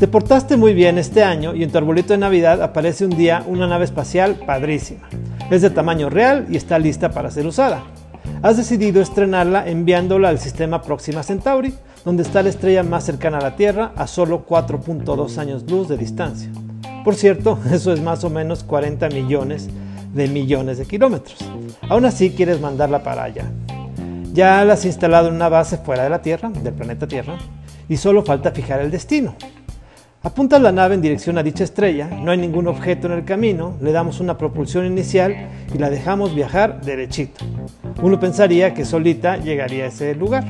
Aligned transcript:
Te 0.00 0.08
portaste 0.08 0.56
muy 0.56 0.72
bien 0.72 0.96
este 0.96 1.22
año 1.22 1.54
y 1.54 1.62
en 1.62 1.70
tu 1.70 1.76
arbolito 1.76 2.14
de 2.14 2.18
Navidad 2.18 2.62
aparece 2.62 3.04
un 3.04 3.10
día 3.10 3.44
una 3.46 3.66
nave 3.66 3.84
espacial 3.84 4.36
padrísima. 4.46 5.06
Es 5.50 5.60
de 5.60 5.68
tamaño 5.68 6.08
real 6.08 6.46
y 6.48 6.56
está 6.56 6.78
lista 6.78 7.10
para 7.10 7.30
ser 7.30 7.46
usada. 7.46 7.82
Has 8.40 8.56
decidido 8.56 9.02
estrenarla 9.02 9.68
enviándola 9.68 10.30
al 10.30 10.38
sistema 10.38 10.80
Próxima 10.80 11.22
Centauri, 11.22 11.74
donde 12.02 12.22
está 12.22 12.42
la 12.42 12.48
estrella 12.48 12.82
más 12.82 13.04
cercana 13.04 13.36
a 13.36 13.42
la 13.42 13.56
Tierra 13.56 13.92
a 13.94 14.06
solo 14.06 14.46
4.2 14.46 15.36
años 15.36 15.70
luz 15.70 15.88
de 15.88 15.98
distancia. 15.98 16.50
Por 17.04 17.14
cierto, 17.14 17.58
eso 17.70 17.92
es 17.92 18.00
más 18.00 18.24
o 18.24 18.30
menos 18.30 18.64
40 18.64 19.10
millones 19.10 19.68
de 20.14 20.28
millones 20.28 20.78
de 20.78 20.86
kilómetros. 20.86 21.36
Aún 21.90 22.06
así 22.06 22.30
quieres 22.30 22.58
mandarla 22.58 23.02
para 23.02 23.24
allá. 23.24 23.44
Ya 24.32 24.64
la 24.64 24.72
has 24.72 24.86
instalado 24.86 25.28
en 25.28 25.34
una 25.34 25.50
base 25.50 25.76
fuera 25.76 26.04
de 26.04 26.08
la 26.08 26.22
Tierra, 26.22 26.48
del 26.48 26.72
planeta 26.72 27.06
Tierra, 27.06 27.36
y 27.86 27.98
solo 27.98 28.22
falta 28.22 28.52
fijar 28.52 28.80
el 28.80 28.90
destino. 28.90 29.34
Apuntas 30.22 30.60
la 30.60 30.70
nave 30.70 30.94
en 30.94 31.00
dirección 31.00 31.38
a 31.38 31.42
dicha 31.42 31.64
estrella, 31.64 32.06
no 32.06 32.30
hay 32.30 32.36
ningún 32.36 32.68
objeto 32.68 33.06
en 33.06 33.14
el 33.14 33.24
camino, 33.24 33.78
le 33.80 33.90
damos 33.90 34.20
una 34.20 34.36
propulsión 34.36 34.84
inicial 34.84 35.48
y 35.74 35.78
la 35.78 35.88
dejamos 35.88 36.34
viajar 36.34 36.82
derechito. 36.82 37.42
Uno 38.02 38.20
pensaría 38.20 38.74
que 38.74 38.84
solita 38.84 39.38
llegaría 39.38 39.84
a 39.84 39.86
ese 39.86 40.14
lugar. 40.14 40.44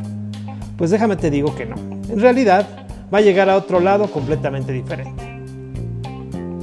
Pues 0.77 0.91
déjame 0.91 1.15
te 1.15 1.31
digo 1.31 1.55
que 1.55 1.67
no. 1.67 1.77
En 2.09 2.19
realidad 2.19 2.67
va 3.15 3.19
a 3.19 3.21
llegar 3.21 3.49
a 3.49 3.57
otro 3.57 3.79
lado 3.79 4.11
completamente 4.11 4.73
diferente. 4.73 5.23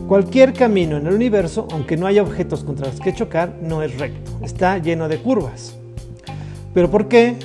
Cualquier 0.09 0.51
camino 0.51 0.97
en 0.97 1.07
el 1.07 1.13
universo, 1.13 1.65
aunque 1.71 1.95
no 1.95 2.07
haya 2.07 2.21
objetos 2.21 2.65
contra 2.65 2.87
los 2.87 2.99
que 2.99 3.13
chocar, 3.13 3.55
no 3.61 3.83
es 3.83 3.97
recto, 3.97 4.31
está 4.43 4.79
lleno 4.79 5.07
de 5.07 5.19
curvas. 5.19 5.77
¿Pero 6.73 6.91
por 6.91 7.07
qué? 7.07 7.37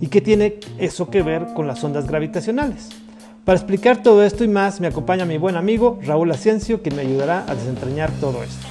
¿Y 0.00 0.08
qué 0.08 0.20
tiene 0.20 0.58
eso 0.76 1.08
que 1.08 1.22
ver 1.22 1.54
con 1.54 1.68
las 1.68 1.84
ondas 1.84 2.08
gravitacionales? 2.08 3.03
Para 3.44 3.58
explicar 3.58 4.02
todo 4.02 4.24
esto 4.24 4.42
y 4.42 4.48
más 4.48 4.80
me 4.80 4.86
acompaña 4.86 5.26
mi 5.26 5.36
buen 5.36 5.56
amigo 5.56 5.98
Raúl 6.02 6.30
Ascencio, 6.30 6.80
quien 6.80 6.96
me 6.96 7.02
ayudará 7.02 7.44
a 7.46 7.54
desentrañar 7.54 8.10
todo 8.18 8.42
esto. 8.42 8.66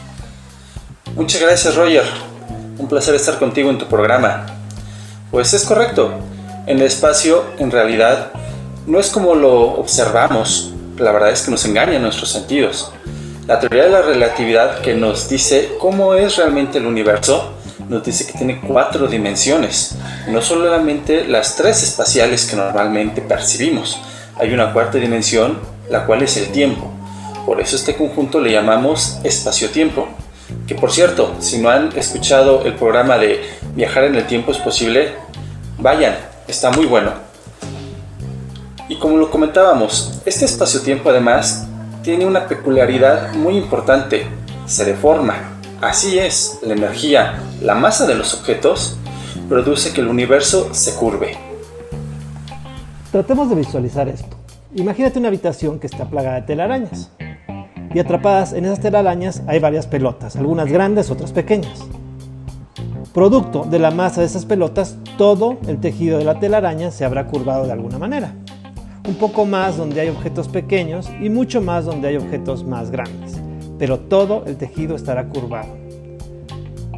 Muchas 1.16 1.42
gracias 1.42 1.76
Roger, 1.76 2.04
un 2.80 2.88
placer 2.88 3.14
estar 3.14 3.38
contigo 3.38 3.70
en 3.70 3.78
tu 3.78 3.86
programa. 3.86 4.48
Pues 5.30 5.54
es 5.54 5.64
correcto, 5.66 6.12
en 6.66 6.80
el 6.80 6.88
espacio 6.88 7.44
en 7.60 7.70
realidad 7.70 8.32
no 8.88 9.00
es 9.00 9.12
como 9.12 9.36
lo 9.36 9.62
observamos, 9.76 10.74
la 10.98 11.12
verdad 11.12 11.30
es 11.30 11.44
que 11.44 11.52
nos 11.52 11.66
engañan 11.66 12.02
nuestros 12.02 12.32
sentidos. 12.32 12.92
La 13.46 13.60
teoría 13.60 13.84
de 13.84 13.90
la 13.92 14.02
relatividad 14.02 14.80
que 14.80 14.96
nos 14.96 15.30
dice 15.30 15.74
cómo 15.80 16.16
es 16.16 16.38
realmente 16.38 16.80
el 16.80 16.88
universo 16.88 17.54
nos 17.90 18.04
dice 18.04 18.26
que 18.26 18.40
tiene 18.40 18.60
cuatro 18.60 19.06
dimensiones, 19.06 19.98
no 20.30 20.42
solamente 20.42 21.28
las 21.28 21.58
tres 21.58 21.84
espaciales 21.84 22.46
que 22.46 22.56
normalmente 22.56 23.22
percibimos, 23.22 24.00
hay 24.38 24.54
una 24.54 24.74
cuarta 24.74 24.98
dimensión, 24.98 25.60
la 25.90 26.06
cual 26.06 26.24
es 26.24 26.38
el 26.38 26.52
tiempo. 26.52 26.92
Por 27.46 27.60
eso 27.62 27.76
este 27.76 27.96
conjunto 27.96 28.40
le 28.40 28.52
llamamos 28.52 29.20
espacio-tiempo. 29.24 30.08
Que 30.68 30.76
por 30.76 30.92
cierto, 30.92 31.36
si 31.40 31.60
no 31.60 31.70
han 31.70 31.96
escuchado 31.98 32.64
el 32.66 32.76
programa 32.76 33.18
de 33.18 33.42
Viajar 33.76 34.04
en 34.04 34.16
el 34.16 34.28
tiempo 34.28 34.52
es 34.52 34.60
posible, 34.60 35.14
vayan, 35.78 36.16
está 36.48 36.72
muy 36.72 36.86
bueno. 36.86 37.12
Y 38.88 38.98
como 38.98 39.18
lo 39.18 39.32
comentábamos, 39.32 40.22
este 40.26 40.46
espacio-tiempo 40.46 41.10
además 41.10 41.68
tiene 42.04 42.26
una 42.26 42.48
peculiaridad 42.48 43.34
muy 43.34 43.58
importante, 43.58 44.28
se 44.66 44.86
deforma. 44.86 45.36
Así 45.82 46.20
es, 46.20 46.60
la 46.62 46.74
energía, 46.74 47.40
la 47.62 47.76
masa 47.76 48.06
de 48.06 48.16
los 48.16 48.34
objetos, 48.34 48.98
produce 49.50 49.94
que 49.94 50.02
el 50.02 50.08
universo 50.08 50.70
se 50.74 50.94
curve. 50.96 51.53
Tratemos 53.14 53.48
de 53.50 53.56
visualizar 53.56 54.10
esto. 54.10 54.36
Imagínate 54.76 55.20
una 55.20 55.30
habitación 55.30 55.80
que 55.80 55.88
está 55.88 56.10
plagada 56.10 56.42
de 56.42 56.42
telarañas. 56.42 57.12
Y 57.94 58.00
atrapadas 58.00 58.54
en 58.54 58.66
esas 58.66 58.82
telarañas 58.82 59.44
hay 59.48 59.60
varias 59.60 59.88
pelotas, 59.88 60.36
algunas 60.36 60.70
grandes, 60.70 61.12
otras 61.12 61.32
pequeñas. 61.32 61.88
Producto 63.14 63.64
de 63.64 63.78
la 63.80 63.92
masa 63.92 64.22
de 64.22 64.28
esas 64.28 64.46
pelotas, 64.46 64.98
todo 65.18 65.60
el 65.68 65.80
tejido 65.80 66.18
de 66.18 66.26
la 66.26 66.40
telaraña 66.40 66.92
se 66.92 67.06
habrá 67.06 67.28
curvado 67.28 67.68
de 67.68 67.72
alguna 67.72 68.00
manera. 68.00 68.34
Un 69.08 69.16
poco 69.16 69.46
más 69.46 69.78
donde 69.78 70.02
hay 70.02 70.10
objetos 70.10 70.50
pequeños 70.50 71.10
y 71.22 71.30
mucho 71.30 71.62
más 71.62 71.86
donde 71.86 72.10
hay 72.10 72.18
objetos 72.18 72.66
más 72.66 72.92
grandes 72.92 73.40
pero 73.78 74.00
todo 74.00 74.46
el 74.46 74.56
tejido 74.56 74.96
estará 74.96 75.28
curvado. 75.28 75.76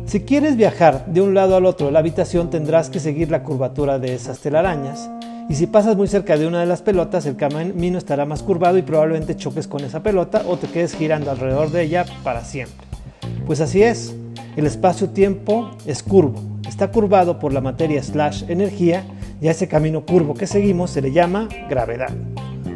Si 0.05 0.21
quieres 0.21 0.55
viajar 0.55 1.07
de 1.07 1.21
un 1.21 1.33
lado 1.33 1.55
al 1.55 1.65
otro 1.65 1.87
de 1.87 1.91
la 1.91 1.97
habitación 1.99 2.51
tendrás 2.51 2.91
que 2.91 2.99
seguir 2.99 3.31
la 3.31 3.41
curvatura 3.41 3.97
de 3.97 4.13
esas 4.13 4.39
telarañas 4.39 5.09
y 5.49 5.55
si 5.55 5.67
pasas 5.67 5.95
muy 5.95 6.07
cerca 6.07 6.37
de 6.37 6.47
una 6.47 6.59
de 6.59 6.65
las 6.65 6.81
pelotas 6.81 7.25
el 7.25 7.35
camino 7.35 7.97
estará 7.97 8.25
más 8.25 8.43
curvado 8.43 8.77
y 8.77 8.81
probablemente 8.81 9.35
choques 9.35 9.67
con 9.67 9.83
esa 9.83 10.01
pelota 10.03 10.43
o 10.47 10.57
te 10.57 10.67
quedes 10.67 10.95
girando 10.95 11.31
alrededor 11.31 11.71
de 11.71 11.83
ella 11.83 12.05
para 12.23 12.43
siempre. 12.43 12.85
Pues 13.45 13.61
así 13.61 13.83
es, 13.83 14.15
el 14.55 14.65
espacio-tiempo 14.65 15.71
es 15.85 16.03
curvo, 16.03 16.41
está 16.67 16.91
curvado 16.91 17.39
por 17.39 17.53
la 17.53 17.61
materia 17.61 18.01
slash 18.01 18.43
energía 18.47 19.03
y 19.41 19.47
a 19.47 19.51
ese 19.51 19.67
camino 19.67 20.05
curvo 20.05 20.33
que 20.33 20.47
seguimos 20.47 20.91
se 20.91 21.01
le 21.01 21.11
llama 21.11 21.49
gravedad. 21.69 22.13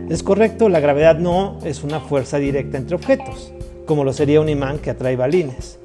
Es 0.09 0.23
correcto, 0.23 0.69
la 0.69 0.79
gravedad 0.79 1.17
no 1.17 1.59
es 1.63 1.83
una 1.83 1.99
fuerza 1.99 2.37
directa 2.37 2.77
entre 2.77 2.95
objetos 2.95 3.53
como 3.89 4.03
lo 4.03 4.13
sería 4.13 4.39
un 4.39 4.49
imán 4.49 4.77
que 4.77 4.91
atrae 4.91 5.15
balines, 5.15 5.79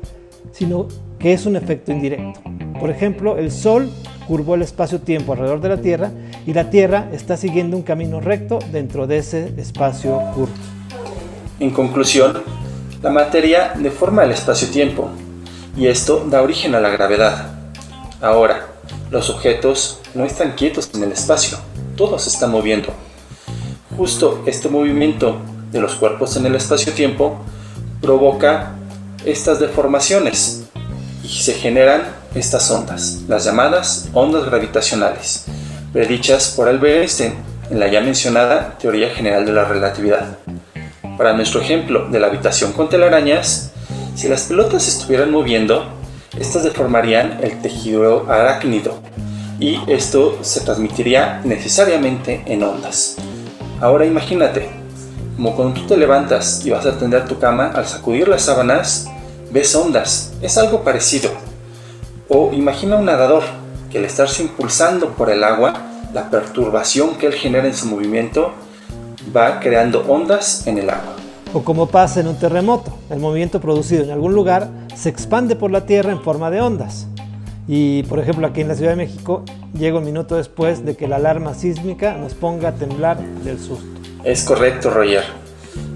sino 0.52 0.88
que 1.18 1.32
es 1.32 1.46
un 1.46 1.56
efecto 1.56 1.90
indirecto. 1.90 2.38
Por 2.78 2.90
ejemplo, 2.90 3.38
el 3.38 3.50
Sol 3.50 3.90
curvó 4.26 4.54
el 4.54 4.62
espacio-tiempo 4.62 5.32
alrededor 5.32 5.60
de 5.60 5.68
la 5.68 5.76
Tierra 5.78 6.10
y 6.46 6.52
la 6.52 6.70
Tierra 6.70 7.08
está 7.12 7.36
siguiendo 7.36 7.76
un 7.76 7.82
camino 7.82 8.20
recto 8.20 8.58
dentro 8.72 9.06
de 9.06 9.18
ese 9.18 9.52
espacio 9.56 10.20
curvo. 10.34 10.52
En 11.60 11.70
conclusión, 11.70 12.42
la 13.02 13.10
materia 13.10 13.72
deforma 13.76 14.24
el 14.24 14.30
espacio-tiempo 14.30 15.10
y 15.76 15.86
esto 15.86 16.24
da 16.28 16.42
origen 16.42 16.74
a 16.74 16.80
la 16.80 16.90
gravedad. 16.90 17.52
Ahora, 18.20 18.68
los 19.10 19.30
objetos 19.30 20.00
no 20.14 20.24
están 20.24 20.52
quietos 20.52 20.90
en 20.94 21.02
el 21.02 21.12
espacio, 21.12 21.58
todos 21.96 22.22
se 22.22 22.30
están 22.30 22.50
moviendo. 22.50 22.88
Justo 23.96 24.42
este 24.46 24.68
movimiento 24.68 25.36
de 25.70 25.80
los 25.80 25.94
cuerpos 25.94 26.36
en 26.36 26.46
el 26.46 26.54
espacio-tiempo 26.54 27.36
provoca 28.00 28.74
estas 29.24 29.60
deformaciones 29.60 30.63
se 31.42 31.54
generan 31.54 32.02
estas 32.34 32.70
ondas, 32.70 33.22
las 33.28 33.44
llamadas 33.44 34.08
ondas 34.12 34.44
gravitacionales, 34.46 35.44
predichas 35.92 36.48
por 36.48 36.68
Albert 36.68 37.02
Einstein 37.02 37.34
en 37.70 37.80
la 37.80 37.88
ya 37.88 38.00
mencionada 38.00 38.76
teoría 38.78 39.10
general 39.10 39.46
de 39.46 39.52
la 39.52 39.64
relatividad. 39.64 40.38
Para 41.16 41.32
nuestro 41.32 41.60
ejemplo 41.60 42.08
de 42.08 42.20
la 42.20 42.26
habitación 42.26 42.72
con 42.72 42.88
telarañas, 42.88 43.72
si 44.14 44.28
las 44.28 44.44
pelotas 44.44 44.88
estuvieran 44.88 45.30
moviendo, 45.30 45.84
estas 46.38 46.64
deformarían 46.64 47.38
el 47.42 47.60
tejido 47.62 48.30
arácnido 48.30 49.00
y 49.60 49.78
esto 49.86 50.38
se 50.42 50.60
transmitiría 50.60 51.40
necesariamente 51.44 52.42
en 52.46 52.62
ondas. 52.62 53.16
Ahora 53.80 54.06
imagínate, 54.06 54.68
como 55.36 55.54
cuando 55.54 55.80
tú 55.80 55.86
te 55.86 55.96
levantas 55.96 56.64
y 56.64 56.70
vas 56.70 56.86
a 56.86 56.98
tender 56.98 57.26
tu 57.26 57.38
cama, 57.38 57.72
al 57.74 57.86
sacudir 57.86 58.28
las 58.28 58.42
sábanas, 58.42 59.08
ves 59.54 59.72
ondas. 59.76 60.32
Es 60.42 60.58
algo 60.58 60.82
parecido. 60.82 61.30
O 62.28 62.52
imagina 62.52 62.96
un 62.96 63.04
nadador 63.04 63.44
que 63.88 63.98
al 63.98 64.04
estarse 64.04 64.42
impulsando 64.42 65.10
por 65.10 65.30
el 65.30 65.44
agua, 65.44 65.74
la 66.12 66.28
perturbación 66.28 67.14
que 67.14 67.28
él 67.28 67.34
genera 67.34 67.68
en 67.68 67.74
su 67.74 67.86
movimiento 67.86 68.50
va 69.34 69.60
creando 69.60 70.04
ondas 70.08 70.66
en 70.66 70.78
el 70.78 70.90
agua. 70.90 71.14
O 71.52 71.62
como 71.62 71.86
pasa 71.86 72.18
en 72.18 72.26
un 72.26 72.36
terremoto, 72.36 72.98
el 73.10 73.20
movimiento 73.20 73.60
producido 73.60 74.02
en 74.02 74.10
algún 74.10 74.34
lugar 74.34 74.68
se 74.96 75.08
expande 75.08 75.54
por 75.54 75.70
la 75.70 75.86
tierra 75.86 76.10
en 76.10 76.20
forma 76.20 76.50
de 76.50 76.60
ondas. 76.60 77.06
Y 77.68 78.02
por 78.04 78.18
ejemplo 78.18 78.48
aquí 78.48 78.60
en 78.60 78.68
la 78.68 78.74
Ciudad 78.74 78.90
de 78.90 78.96
México 78.96 79.44
llega 79.72 79.98
un 79.98 80.04
minuto 80.04 80.34
después 80.34 80.84
de 80.84 80.96
que 80.96 81.06
la 81.06 81.16
alarma 81.16 81.54
sísmica 81.54 82.16
nos 82.16 82.34
ponga 82.34 82.70
a 82.70 82.74
temblar 82.74 83.20
del 83.44 83.60
susto. 83.60 83.86
Es 84.24 84.42
correcto, 84.42 84.90
Roger. 84.90 85.43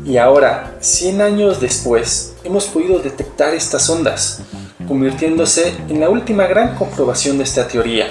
Y 0.04 0.16
ahora, 0.16 0.76
100 0.80 1.20
años 1.20 1.60
después, 1.60 2.34
hemos 2.44 2.66
podido 2.66 2.98
detectar 2.98 3.54
estas 3.54 3.88
ondas, 3.90 4.40
convirtiéndose 4.86 5.74
en 5.88 6.00
la 6.00 6.08
última 6.08 6.46
gran 6.46 6.74
comprobación 6.76 7.38
de 7.38 7.44
esta 7.44 7.68
teoría, 7.68 8.06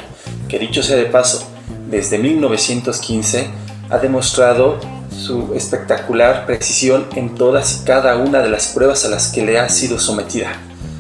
que 0.48 0.60
dicho 0.60 0.84
sea 0.84 0.98
de 0.98 1.06
paso, 1.06 1.48
desde 1.90 2.18
1915 2.18 3.48
ha 3.90 3.98
demostrado 3.98 4.80
su 5.10 5.54
espectacular 5.56 6.46
precisión 6.46 7.08
en 7.16 7.36
todas 7.36 7.82
y 7.82 7.86
cada 7.86 8.18
una 8.18 8.40
de 8.40 8.50
las 8.50 8.68
pruebas 8.68 9.06
a 9.06 9.10
las 9.10 9.30
que 9.30 9.46
le 9.46 9.60
ha 9.60 9.70
sido 9.70 10.00
sometida. 10.00 10.52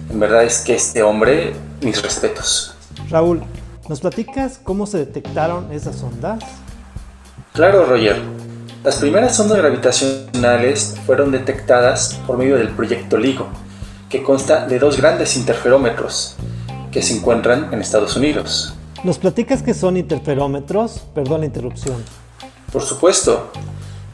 En 0.10 0.20
verdad 0.20 0.44
es 0.44 0.60
que 0.60 0.74
este 0.74 1.04
hombre, 1.04 1.54
mis 1.82 2.02
respetos. 2.02 2.76
Raúl, 3.10 3.44
¿nos 3.88 4.00
platicas 4.00 4.60
cómo 4.64 4.88
se 4.88 4.98
detectaron 5.00 5.72
esas 5.72 6.02
ondas? 6.02 6.44
Claro, 7.54 7.86
Roger. 7.86 8.22
Las 8.84 8.98
primeras 8.98 9.40
ondas 9.40 9.58
gravitacionales 9.58 10.96
fueron 11.06 11.32
detectadas 11.32 12.20
por 12.26 12.38
medio 12.38 12.58
del 12.58 12.70
proyecto 12.70 13.18
LIGO, 13.18 13.48
que 14.10 14.24
consta 14.24 14.66
de 14.66 14.80
dos 14.80 14.98
grandes 14.98 15.36
interferómetros 15.36 16.36
que 16.92 17.02
se 17.02 17.16
encuentran 17.16 17.74
en 17.74 17.82
Estados 17.82 18.16
Unidos. 18.16 18.74
¿Nos 19.04 19.18
platicas 19.18 19.62
qué 19.62 19.74
son 19.74 19.98
interferómetros? 19.98 21.02
Perdón 21.14 21.42
la 21.42 21.48
interrupción. 21.48 22.04
Por 22.72 22.82
supuesto. 22.82 23.52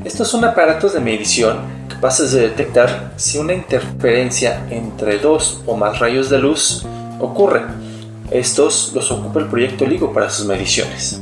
Estos 0.04 0.28
son 0.28 0.44
aparatos 0.44 0.94
de 0.94 1.00
medición 1.00 1.58
capaces 2.04 2.34
de 2.34 2.42
detectar 2.50 3.14
si 3.16 3.38
una 3.38 3.54
interferencia 3.54 4.68
entre 4.70 5.20
dos 5.20 5.62
o 5.66 5.78
más 5.78 6.00
rayos 6.00 6.30
de 6.30 6.38
luz 6.38 6.86
ocurre. 7.18 7.62
Estos 8.30 8.92
los 8.94 9.10
ocupa 9.10 9.40
el 9.40 9.48
proyecto 9.48 9.86
LIGO 9.86 10.12
para 10.12 10.30
sus 10.30 10.46
mediciones. 10.46 11.22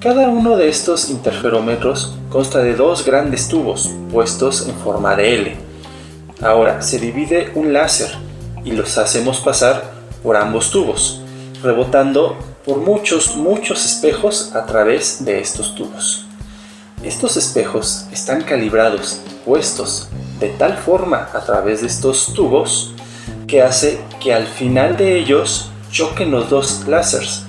Cada 0.00 0.28
uno 0.28 0.56
de 0.56 0.68
estos 0.68 1.10
interferómetros 1.10 2.14
consta 2.30 2.60
de 2.60 2.76
dos 2.76 3.04
grandes 3.04 3.48
tubos 3.48 3.90
puestos 4.12 4.68
en 4.68 4.76
forma 4.76 5.16
de 5.16 5.34
L. 5.34 5.56
Ahora 6.40 6.82
se 6.82 7.00
divide 7.00 7.50
un 7.56 7.72
láser 7.72 8.16
y 8.64 8.70
los 8.70 8.96
hacemos 8.96 9.40
pasar 9.40 9.90
por 10.22 10.36
ambos 10.36 10.70
tubos, 10.70 11.20
rebotando 11.64 12.36
por 12.64 12.76
muchos, 12.78 13.34
muchos 13.34 13.84
espejos 13.84 14.54
a 14.54 14.66
través 14.66 15.24
de 15.24 15.40
estos 15.40 15.74
tubos. 15.74 16.26
Estos 17.02 17.36
espejos 17.36 18.06
están 18.12 18.42
calibrados, 18.42 19.18
puestos 19.44 20.08
de 20.38 20.50
tal 20.50 20.76
forma 20.76 21.28
a 21.34 21.40
través 21.40 21.80
de 21.80 21.88
estos 21.88 22.32
tubos 22.34 22.94
que 23.48 23.62
hace 23.62 23.98
que 24.20 24.32
al 24.32 24.46
final 24.46 24.96
de 24.96 25.18
ellos 25.18 25.72
choquen 25.90 26.30
los 26.30 26.48
dos 26.50 26.84
láseres, 26.86 27.42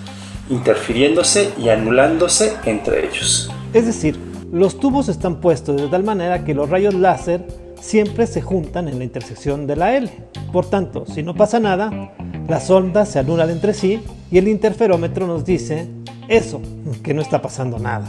interfiriéndose 0.49 1.53
y 1.57 1.69
anulándose 1.69 2.53
entre 2.65 3.07
ellos. 3.07 3.49
Es 3.73 3.85
decir, 3.85 4.19
los 4.51 4.79
tubos 4.79 5.09
están 5.09 5.41
puestos 5.41 5.79
de 5.79 5.87
tal 5.87 6.03
manera 6.03 6.43
que 6.43 6.53
los 6.53 6.69
rayos 6.69 6.93
láser 6.93 7.45
siempre 7.79 8.27
se 8.27 8.41
juntan 8.41 8.87
en 8.87 8.97
la 8.97 9.03
intersección 9.03 9.67
de 9.67 9.75
la 9.75 9.95
L. 9.95 10.09
Por 10.51 10.69
tanto, 10.69 11.05
si 11.05 11.23
no 11.23 11.35
pasa 11.35 11.59
nada, 11.59 12.11
las 12.47 12.69
ondas 12.69 13.09
se 13.09 13.19
anulan 13.19 13.49
entre 13.49 13.73
sí 13.73 14.01
y 14.31 14.37
el 14.37 14.47
interferómetro 14.47 15.27
nos 15.27 15.45
dice 15.45 15.87
eso, 16.27 16.61
que 17.03 17.13
no 17.13 17.21
está 17.21 17.41
pasando 17.41 17.79
nada. 17.79 18.07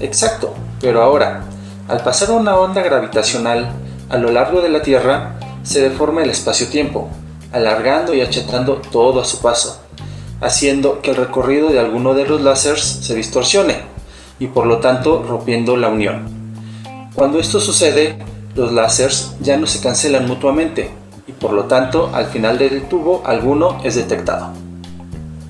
Exacto, 0.00 0.54
pero 0.80 1.02
ahora, 1.02 1.44
al 1.88 2.02
pasar 2.02 2.30
una 2.30 2.56
onda 2.56 2.82
gravitacional 2.82 3.70
a 4.08 4.16
lo 4.16 4.30
largo 4.30 4.60
de 4.60 4.68
la 4.68 4.82
Tierra, 4.82 5.38
se 5.62 5.80
deforma 5.80 6.22
el 6.22 6.30
espacio-tiempo, 6.30 7.08
alargando 7.52 8.14
y 8.14 8.20
achatando 8.20 8.80
todo 8.90 9.20
a 9.20 9.24
su 9.24 9.40
paso, 9.40 9.83
haciendo 10.44 11.00
que 11.00 11.10
el 11.10 11.16
recorrido 11.16 11.70
de 11.70 11.78
alguno 11.78 12.14
de 12.14 12.26
los 12.26 12.42
láseres 12.42 12.82
se 12.82 13.14
distorsione 13.14 13.82
y 14.38 14.48
por 14.48 14.66
lo 14.66 14.78
tanto 14.78 15.24
rompiendo 15.26 15.76
la 15.76 15.88
unión. 15.88 16.26
Cuando 17.14 17.38
esto 17.38 17.60
sucede, 17.60 18.18
los 18.54 18.72
láseres 18.72 19.34
ya 19.40 19.56
no 19.56 19.66
se 19.66 19.80
cancelan 19.80 20.26
mutuamente 20.26 20.90
y 21.26 21.32
por 21.32 21.52
lo 21.52 21.64
tanto 21.64 22.10
al 22.12 22.26
final 22.26 22.58
del 22.58 22.82
tubo 22.88 23.22
alguno 23.24 23.78
es 23.84 23.94
detectado. 23.94 24.52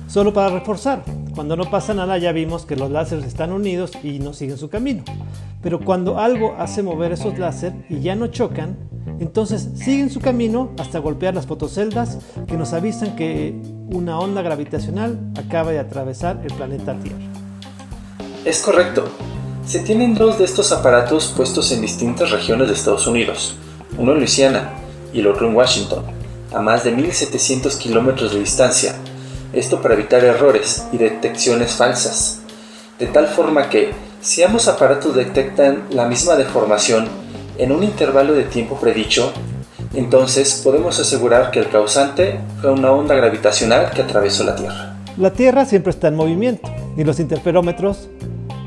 Solo 0.07 0.33
para 0.33 0.49
reforzar, 0.49 1.03
cuando 1.33 1.57
no 1.57 1.69
pasa 1.69 1.93
nada 1.93 2.17
ya 2.17 2.31
vimos 2.31 2.65
que 2.65 2.77
los 2.77 2.89
láseres 2.89 3.25
están 3.25 3.51
unidos 3.51 3.91
y 4.01 4.19
no 4.19 4.33
siguen 4.33 4.57
su 4.57 4.69
camino. 4.69 5.03
Pero 5.61 5.79
cuando 5.81 6.19
algo 6.19 6.55
hace 6.57 6.83
mover 6.83 7.11
esos 7.11 7.37
láseres 7.37 7.75
y 7.89 7.99
ya 7.99 8.15
no 8.15 8.27
chocan, 8.27 8.77
entonces 9.19 9.69
siguen 9.75 10.09
su 10.09 10.19
camino 10.19 10.71
hasta 10.79 10.99
golpear 10.99 11.33
las 11.35 11.45
fotoceldas 11.45 12.17
que 12.47 12.57
nos 12.57 12.73
avisan 12.73 13.15
que 13.15 13.55
una 13.91 14.19
onda 14.19 14.41
gravitacional 14.41 15.19
acaba 15.37 15.71
de 15.71 15.79
atravesar 15.79 16.41
el 16.43 16.53
planeta 16.53 16.95
Tierra. 16.99 17.19
Es 18.43 18.61
correcto. 18.61 19.05
Se 19.65 19.79
tienen 19.79 20.13
dos 20.13 20.37
de 20.37 20.45
estos 20.45 20.71
aparatos 20.71 21.33
puestos 21.35 21.71
en 21.71 21.81
distintas 21.81 22.31
regiones 22.31 22.67
de 22.67 22.75
Estados 22.75 23.07
Unidos, 23.07 23.55
uno 23.97 24.11
en 24.11 24.19
Luisiana 24.19 24.73
y 25.13 25.21
el 25.21 25.27
otro 25.27 25.47
en 25.47 25.55
Washington, 25.55 26.03
a 26.53 26.61
más 26.61 26.83
de 26.83 26.91
1700 26.91 27.75
kilómetros 27.77 28.33
de 28.33 28.39
distancia, 28.39 28.95
esto 29.53 29.81
para 29.81 29.95
evitar 29.95 30.23
errores 30.23 30.85
y 30.91 30.97
detecciones 30.97 31.71
falsas, 31.71 32.41
de 32.99 33.07
tal 33.07 33.27
forma 33.27 33.69
que 33.69 33.93
si 34.21 34.43
ambos 34.43 34.67
aparatos 34.67 35.15
detectan 35.15 35.85
la 35.89 36.05
misma 36.05 36.35
deformación 36.35 37.24
en 37.57 37.71
un 37.71 37.83
intervalo 37.83 38.33
de 38.33 38.43
tiempo 38.43 38.75
predicho, 38.75 39.31
entonces 39.93 40.61
podemos 40.63 40.99
asegurar 40.99 41.51
que 41.51 41.59
el 41.59 41.69
causante 41.69 42.39
fue 42.61 42.71
una 42.71 42.91
onda 42.91 43.15
gravitacional 43.15 43.91
que 43.91 44.01
atravesó 44.01 44.43
la 44.43 44.55
Tierra. 44.55 44.97
La 45.17 45.31
Tierra 45.31 45.65
siempre 45.65 45.91
está 45.91 46.09
en 46.09 46.15
movimiento 46.15 46.69
y 46.97 47.03
los 47.03 47.19
interferómetros 47.19 48.09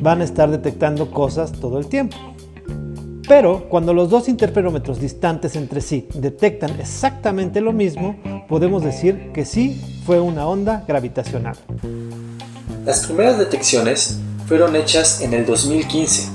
van 0.01 0.21
a 0.21 0.25
estar 0.25 0.51
detectando 0.51 1.11
cosas 1.11 1.53
todo 1.53 1.79
el 1.79 1.87
tiempo. 1.87 2.17
Pero 3.29 3.69
cuando 3.69 3.93
los 3.93 4.09
dos 4.09 4.27
interferómetros 4.27 5.01
distantes 5.01 5.55
entre 5.55 5.83
sí 5.83 6.09
detectan 6.15 6.81
exactamente 6.81 7.61
lo 7.61 7.75
mismo, 7.75 8.17
podemos 8.49 8.83
decir 8.83 9.33
que 9.35 9.45
sí 9.45 9.83
fue 10.07 10.19
una 10.19 10.47
onda 10.47 10.83
gravitacional. 10.89 11.57
Las 12.87 13.05
primeras 13.05 13.37
detecciones 13.37 14.19
fueron 14.47 14.75
hechas 14.77 15.21
en 15.21 15.35
el 15.35 15.45
2015, 15.45 16.31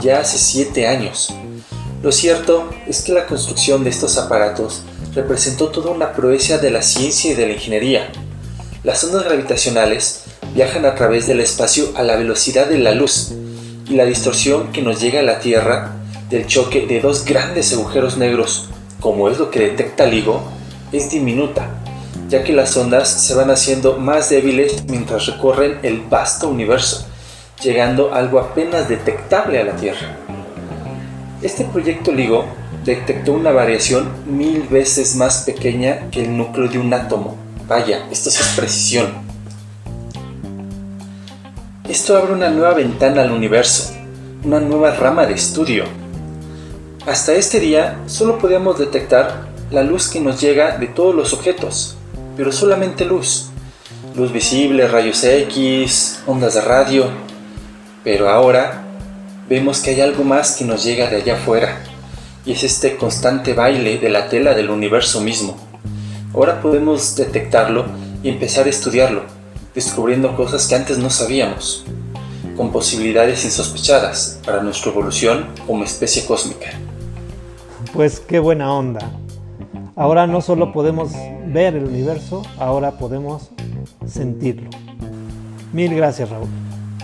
ya 0.00 0.20
hace 0.20 0.38
7 0.38 0.86
años. 0.86 1.34
Lo 2.06 2.12
cierto 2.12 2.70
es 2.86 3.02
que 3.02 3.10
la 3.10 3.26
construcción 3.26 3.82
de 3.82 3.90
estos 3.90 4.16
aparatos 4.16 4.82
representó 5.12 5.70
toda 5.70 5.90
una 5.90 6.12
proeza 6.12 6.56
de 6.58 6.70
la 6.70 6.80
ciencia 6.80 7.32
y 7.32 7.34
de 7.34 7.46
la 7.48 7.54
ingeniería. 7.54 8.12
Las 8.84 9.02
ondas 9.02 9.24
gravitacionales 9.24 10.22
viajan 10.54 10.84
a 10.84 10.94
través 10.94 11.26
del 11.26 11.40
espacio 11.40 11.88
a 11.96 12.04
la 12.04 12.14
velocidad 12.14 12.68
de 12.68 12.78
la 12.78 12.92
luz 12.92 13.32
y 13.88 13.94
la 13.96 14.04
distorsión 14.04 14.70
que 14.70 14.82
nos 14.82 15.00
llega 15.00 15.18
a 15.18 15.24
la 15.24 15.40
Tierra 15.40 15.96
del 16.30 16.46
choque 16.46 16.86
de 16.86 17.00
dos 17.00 17.24
grandes 17.24 17.72
agujeros 17.72 18.16
negros, 18.16 18.68
como 19.00 19.28
es 19.28 19.40
lo 19.40 19.50
que 19.50 19.58
detecta 19.58 20.06
LIGO, 20.06 20.44
es 20.92 21.10
diminuta, 21.10 21.70
ya 22.28 22.44
que 22.44 22.52
las 22.52 22.76
ondas 22.76 23.08
se 23.08 23.34
van 23.34 23.50
haciendo 23.50 23.96
más 23.96 24.30
débiles 24.30 24.84
mientras 24.86 25.26
recorren 25.26 25.80
el 25.82 26.02
vasto 26.02 26.48
universo, 26.48 27.04
llegando 27.60 28.14
algo 28.14 28.38
apenas 28.38 28.88
detectable 28.88 29.58
a 29.58 29.64
la 29.64 29.74
Tierra. 29.74 30.35
Este 31.46 31.64
proyecto 31.64 32.10
LIGO 32.10 32.44
detectó 32.84 33.32
una 33.32 33.52
variación 33.52 34.10
mil 34.26 34.62
veces 34.62 35.14
más 35.14 35.44
pequeña 35.44 36.10
que 36.10 36.24
el 36.24 36.36
núcleo 36.36 36.68
de 36.68 36.80
un 36.80 36.92
átomo. 36.92 37.36
Vaya, 37.68 38.04
esto 38.10 38.30
es 38.30 38.54
precisión. 38.56 39.12
Esto 41.88 42.16
abre 42.16 42.32
una 42.32 42.50
nueva 42.50 42.74
ventana 42.74 43.22
al 43.22 43.30
universo, 43.30 43.94
una 44.42 44.58
nueva 44.58 44.90
rama 44.96 45.24
de 45.24 45.34
estudio. 45.34 45.84
Hasta 47.06 47.34
este 47.34 47.60
día 47.60 48.00
solo 48.06 48.38
podíamos 48.38 48.80
detectar 48.80 49.46
la 49.70 49.84
luz 49.84 50.08
que 50.08 50.20
nos 50.20 50.40
llega 50.40 50.78
de 50.78 50.88
todos 50.88 51.14
los 51.14 51.32
objetos, 51.32 51.96
pero 52.36 52.50
solamente 52.50 53.04
luz. 53.04 53.50
Luz 54.16 54.32
visible, 54.32 54.88
rayos 54.88 55.22
X, 55.22 56.18
ondas 56.26 56.54
de 56.54 56.62
radio. 56.62 57.04
Pero 58.02 58.30
ahora 58.30 58.85
vemos 59.48 59.80
que 59.80 59.90
hay 59.90 60.00
algo 60.00 60.24
más 60.24 60.56
que 60.56 60.64
nos 60.64 60.84
llega 60.84 61.08
de 61.08 61.16
allá 61.16 61.34
afuera, 61.34 61.82
y 62.44 62.52
es 62.52 62.62
este 62.62 62.96
constante 62.96 63.54
baile 63.54 63.98
de 63.98 64.08
la 64.08 64.28
tela 64.28 64.54
del 64.54 64.70
universo 64.70 65.20
mismo. 65.20 65.56
Ahora 66.34 66.60
podemos 66.60 67.16
detectarlo 67.16 67.86
y 68.22 68.28
empezar 68.28 68.66
a 68.66 68.70
estudiarlo 68.70 69.36
descubriendo 69.76 70.34
cosas 70.34 70.66
que 70.66 70.74
antes 70.74 70.96
no 70.96 71.10
sabíamos, 71.10 71.84
con 72.56 72.72
posibilidades 72.72 73.44
insospechadas 73.44 74.40
para 74.44 74.62
nuestra 74.62 74.90
evolución 74.90 75.48
como 75.66 75.84
especie 75.84 76.24
cósmica. 76.24 76.70
Pues 77.92 78.18
qué 78.18 78.38
buena 78.38 78.72
onda. 78.72 79.12
Ahora 79.94 80.26
no 80.26 80.40
solo 80.40 80.72
podemos 80.72 81.12
ver 81.46 81.76
el 81.76 81.84
universo, 81.84 82.42
ahora 82.58 82.92
podemos 82.92 83.50
sentirlo. 84.06 84.70
Mil 85.74 85.94
gracias, 85.94 86.30
Raúl. 86.30 86.48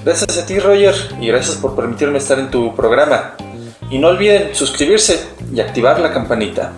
Gracias 0.05 0.37
a 0.37 0.45
ti, 0.45 0.59
Roger, 0.59 0.95
y 1.21 1.29
gracias 1.29 1.57
por 1.57 1.77
permitirme 1.77 2.19
estar 2.19 2.39
en 2.39 2.51
tu 2.51 2.75
programa. 2.75 3.35
Y 3.89 3.99
no 3.99 4.09
olviden 4.09 4.53
suscribirse 4.53 5.29
y 5.55 5.61
activar 5.61 6.01
la 6.01 6.13
campanita. 6.13 6.73